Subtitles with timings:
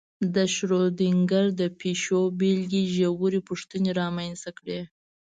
[0.35, 4.79] د شرودینګر د پیشو بېلګې ژورې پوښتنې رامنځته کړې.